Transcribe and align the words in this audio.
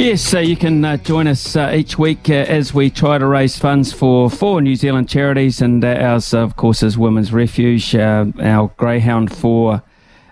Yes, 0.00 0.22
so 0.22 0.40
you 0.40 0.56
can 0.56 0.82
uh, 0.82 0.96
join 0.96 1.26
us 1.26 1.54
uh, 1.54 1.72
each 1.74 1.98
week 1.98 2.30
uh, 2.30 2.32
as 2.32 2.72
we 2.72 2.88
try 2.88 3.18
to 3.18 3.26
raise 3.26 3.58
funds 3.58 3.92
for 3.92 4.30
four 4.30 4.62
New 4.62 4.74
Zealand 4.74 5.10
charities, 5.10 5.60
and 5.60 5.84
uh, 5.84 5.88
ours, 5.88 6.32
of 6.32 6.56
course, 6.56 6.82
is 6.82 6.96
Women's 6.96 7.34
Refuge, 7.34 7.94
uh, 7.94 8.24
our 8.40 8.72
Greyhound 8.78 9.30
for 9.30 9.82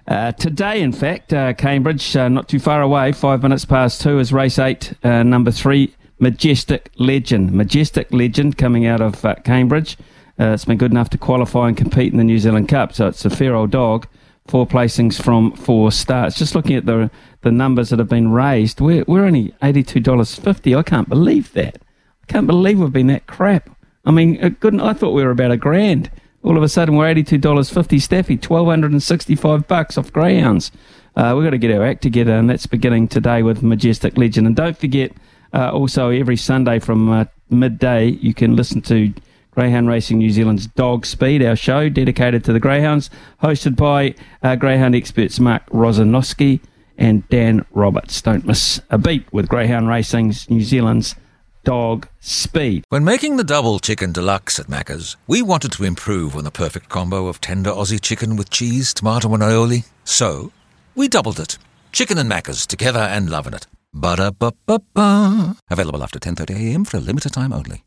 uh, 0.07 0.33
today, 0.33 0.81
in 0.81 0.91
fact, 0.91 1.29
Cambridge, 1.59 2.15
not 2.17 2.49
too 2.49 2.59
far 2.59 2.81
away, 2.81 3.13
five 3.13 3.43
minutes 3.43 3.67
past 3.67 4.01
two, 4.01 4.19
is 4.19 4.33
race 4.33 4.59
eight, 4.59 4.95
number 5.05 5.51
three, 5.51 5.95
Majestic 6.19 6.91
Legend. 6.97 7.53
Majestic 7.53 8.11
Legend 8.11 8.57
coming 8.57 8.87
out 8.87 9.03
of 9.03 9.23
Cambridge. 9.45 9.99
it's 10.39 10.65
been 10.65 10.79
good 10.79 10.93
enough 10.93 11.11
to 11.11 11.19
qualify 11.19 11.69
and 11.69 11.77
compete 11.77 12.11
in 12.11 12.17
the 12.17 12.25
New 12.25 12.39
Zealand 12.39 12.71
Cup, 12.71 12.95
so 12.95 13.09
it's 13.09 13.27
a 13.27 13.31
fair 13.31 13.55
old 13.55 13.71
dog 13.71 14.07
four 14.49 14.67
placings 14.67 15.21
from 15.23 15.53
four 15.53 15.93
starts. 15.93 16.37
Just 16.37 16.55
looking 16.55 16.77
at 16.77 16.87
the 16.87 17.11
the 17.43 17.53
numbers 17.53 17.91
that 17.91 17.99
have 17.99 18.09
been 18.09 18.33
raised, 18.33 18.81
we're 18.81 19.05
we're 19.07 19.25
only 19.25 19.55
eighty 19.63 19.83
two 19.83 20.01
dollars 20.01 20.35
fifty. 20.35 20.75
I 20.75 20.83
can't 20.83 21.09
believe 21.09 21.53
that. 21.53 21.77
I 22.23 22.33
can't 22.33 22.47
believe 22.47 22.81
we've 22.81 22.93
been 22.93 23.07
that 23.09 23.27
crap. 23.27 23.71
I 24.05 24.11
mean, 24.11 24.57
good. 24.61 24.81
I 24.81 24.93
thought 24.93 25.13
we 25.13 25.23
were 25.23 25.31
about 25.31 25.51
a 25.51 25.57
grand. 25.57 26.11
All 26.43 26.57
of 26.57 26.63
a 26.63 26.69
sudden, 26.69 26.97
we're 26.97 27.09
eighty 27.09 27.25
two 27.25 27.39
dollars 27.39 27.71
fifty. 27.71 27.99
Staffy, 27.99 28.37
twelve 28.37 28.67
hundred 28.67 28.93
and 28.93 29.03
sixty 29.03 29.37
five 29.37 29.69
bucks 29.69 29.99
off 29.99 30.13
greyhounds. 30.13 30.73
Uh, 31.17 31.35
we've 31.37 31.45
got 31.45 31.51
to 31.51 31.59
get 31.59 31.77
our 31.77 31.85
act 31.85 32.03
together, 32.03 32.33
and 32.33 32.49
that's 32.49 32.67
beginning 32.67 33.09
today 33.09 33.43
with 33.43 33.63
Majestic 33.63 34.17
Legend. 34.17 34.47
And 34.47 34.55
don't 34.55 34.79
forget, 34.79 35.11
uh, 35.53 35.73
also 35.73 36.11
every 36.11 36.37
Sunday 36.37 36.79
from 36.79 37.11
uh, 37.11 37.25
midday, 37.51 38.07
you 38.07 38.35
can 38.35 38.55
listen 38.55 38.81
to 38.83 39.13
Greyhound 39.59 39.89
Racing 39.89 40.19
New 40.19 40.31
Zealand's 40.31 40.69
Dog 40.69 41.05
Speed, 41.05 41.43
our 41.43 41.57
show 41.57 41.89
dedicated 41.89 42.45
to 42.45 42.53
the 42.53 42.61
Greyhounds, 42.61 43.11
hosted 43.43 43.75
by 43.75 44.15
uh, 44.41 44.55
Greyhound 44.55 44.95
experts 44.95 45.41
Mark 45.41 45.69
Rosanowski 45.71 46.61
and 46.97 47.29
Dan 47.29 47.67
Roberts. 47.73 48.23
Don't 48.23 48.47
miss 48.47 48.81
a 48.89 48.99
beat 48.99 49.27
with 49.33 49.49
Greyhound 49.49 49.89
Racing's 49.89 50.49
New 50.49 50.61
Zealand's 50.61 51.17
Dog 51.65 52.07
Speed. 52.21 52.85
When 52.91 53.03
making 53.03 53.37
the 53.37 53.43
double 53.43 53.81
chicken 53.81 54.13
deluxe 54.13 54.61
at 54.61 54.69
Macca's, 54.69 55.17
we 55.27 55.43
wanted 55.43 55.73
to 55.73 55.83
improve 55.83 56.37
on 56.37 56.45
the 56.45 56.53
perfect 56.53 56.89
combo 56.89 57.27
of 57.27 57.41
tender 57.41 57.71
Aussie 57.71 58.01
chicken 58.01 58.37
with 58.37 58.51
cheese, 58.51 58.95
tomato, 58.95 59.35
and 59.35 59.43
aioli. 59.43 59.89
So, 60.05 60.53
we 60.95 61.09
doubled 61.09 61.41
it. 61.41 61.59
Chicken 61.91 62.17
and 62.19 62.31
Macca's 62.31 62.65
together 62.65 63.01
and 63.01 63.29
loving 63.29 63.55
it. 63.55 63.67
Ba-da-ba-ba-ba. 63.93 65.57
Available 65.69 66.05
after 66.05 66.21
10.30am 66.21 66.87
for 66.87 66.99
a 66.99 67.01
limited 67.01 67.33
time 67.33 67.53
only. 67.53 67.83